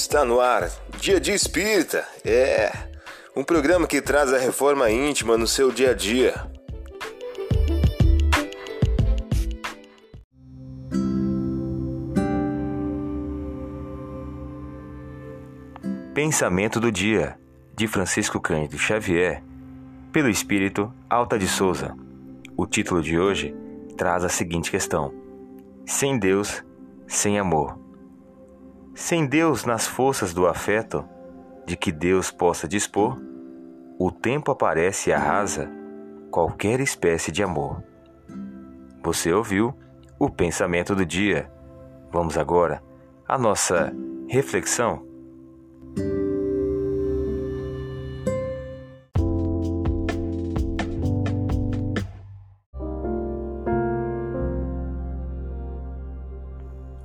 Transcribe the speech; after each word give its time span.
Está 0.00 0.24
no 0.24 0.40
ar, 0.40 0.70
Dia 1.00 1.18
de 1.18 1.32
Espírita. 1.32 2.06
É 2.24 2.70
um 3.34 3.42
programa 3.42 3.84
que 3.84 4.00
traz 4.00 4.32
a 4.32 4.38
reforma 4.38 4.88
íntima 4.88 5.36
no 5.36 5.44
seu 5.44 5.72
dia 5.72 5.90
a 5.90 5.92
dia. 5.92 6.34
Pensamento 16.14 16.78
do 16.78 16.92
dia, 16.92 17.36
de 17.74 17.88
Francisco 17.88 18.40
Cândido 18.40 18.78
Xavier, 18.78 19.42
pelo 20.12 20.30
Espírito 20.30 20.94
Alta 21.10 21.36
de 21.36 21.48
Souza. 21.48 21.96
O 22.56 22.68
título 22.68 23.02
de 23.02 23.18
hoje 23.18 23.52
traz 23.96 24.22
a 24.22 24.28
seguinte 24.28 24.70
questão: 24.70 25.12
Sem 25.84 26.16
Deus, 26.16 26.62
sem 27.08 27.36
amor. 27.36 27.87
Sem 28.98 29.24
Deus 29.26 29.64
nas 29.64 29.86
forças 29.86 30.34
do 30.34 30.48
afeto, 30.48 31.08
de 31.64 31.76
que 31.76 31.92
Deus 31.92 32.32
possa 32.32 32.66
dispor, 32.66 33.16
o 33.96 34.10
tempo 34.10 34.50
aparece 34.50 35.08
e 35.08 35.12
arrasa 35.12 35.70
qualquer 36.32 36.80
espécie 36.80 37.30
de 37.30 37.40
amor. 37.40 37.80
Você 39.00 39.32
ouviu 39.32 39.72
o 40.18 40.28
pensamento 40.28 40.96
do 40.96 41.06
dia. 41.06 41.48
Vamos 42.10 42.36
agora 42.36 42.82
à 43.26 43.38
nossa 43.38 43.92
reflexão. 44.28 45.06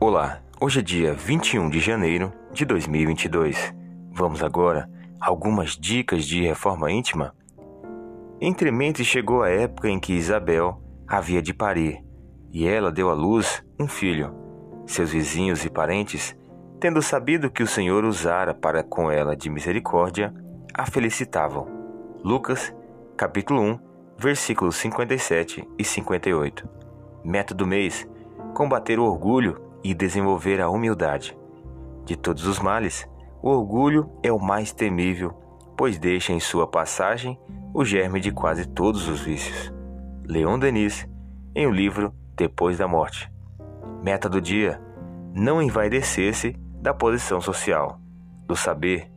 Olá, 0.00 0.40
hoje 0.58 0.80
é 0.80 0.82
dia 0.82 1.12
21 1.12 1.68
de 1.68 1.80
janeiro 1.80 2.32
de 2.50 2.64
2022. 2.64 3.74
Vamos 4.10 4.42
agora 4.42 4.88
a 5.20 5.28
algumas 5.28 5.76
dicas 5.76 6.24
de 6.24 6.42
reforma 6.42 6.90
íntima? 6.90 7.34
Entremente 8.40 9.04
chegou 9.04 9.42
a 9.42 9.50
época 9.50 9.88
em 9.88 10.00
que 10.00 10.14
Isabel 10.14 10.80
havia 11.06 11.42
de 11.42 11.52
parir 11.52 12.02
e 12.50 12.66
ela 12.66 12.90
deu 12.90 13.10
à 13.10 13.14
luz 13.14 13.62
um 13.78 13.86
filho. 13.86 14.34
Seus 14.86 15.10
vizinhos 15.10 15.64
e 15.64 15.70
parentes, 15.70 16.34
tendo 16.80 17.02
sabido 17.02 17.50
que 17.50 17.62
o 17.62 17.66
Senhor 17.66 18.04
usara 18.04 18.54
para 18.54 18.82
com 18.82 19.10
ela 19.10 19.36
de 19.36 19.50
misericórdia, 19.50 20.32
a 20.72 20.86
felicitavam. 20.86 21.66
Lucas, 22.24 22.74
capítulo 23.16 23.60
1, 23.60 23.78
versículos 24.18 24.76
57 24.76 25.68
e 25.78 25.84
58. 25.84 26.66
Método 27.22 27.66
mês: 27.66 28.08
combater 28.54 28.98
o 28.98 29.04
orgulho 29.04 29.65
e 29.90 29.94
desenvolver 29.94 30.60
a 30.60 30.68
humildade. 30.68 31.38
De 32.04 32.16
todos 32.16 32.44
os 32.46 32.58
males, 32.58 33.08
o 33.40 33.50
orgulho 33.50 34.10
é 34.20 34.32
o 34.32 34.38
mais 34.38 34.72
temível, 34.72 35.30
pois 35.76 35.96
deixa 35.96 36.32
em 36.32 36.40
sua 36.40 36.66
passagem 36.66 37.38
o 37.72 37.84
germe 37.84 38.18
de 38.18 38.32
quase 38.32 38.66
todos 38.66 39.08
os 39.08 39.20
vícios. 39.20 39.72
Leon 40.24 40.58
Denis, 40.58 41.08
em 41.54 41.68
o 41.68 41.70
livro 41.70 42.12
Depois 42.34 42.78
da 42.78 42.88
Morte. 42.88 43.30
Meta 44.02 44.28
do 44.28 44.40
dia: 44.40 44.80
não 45.32 45.62
envaidecer-se 45.62 46.56
da 46.80 46.92
posição 46.92 47.40
social, 47.40 48.00
do 48.44 48.56
saber, 48.56 49.08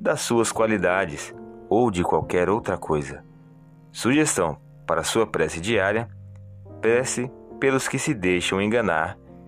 das 0.00 0.20
suas 0.20 0.50
qualidades 0.50 1.32
ou 1.68 1.92
de 1.92 2.02
qualquer 2.02 2.50
outra 2.50 2.76
coisa. 2.76 3.22
Sugestão 3.92 4.56
para 4.84 5.04
sua 5.04 5.28
prece 5.28 5.60
diária: 5.60 6.08
prece 6.80 7.30
pelos 7.60 7.86
que 7.86 8.00
se 8.00 8.12
deixam 8.12 8.60
enganar 8.60 9.16